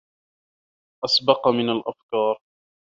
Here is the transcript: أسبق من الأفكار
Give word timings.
أسبق 1.05 1.47
من 1.47 1.69
الأفكار 1.69 2.39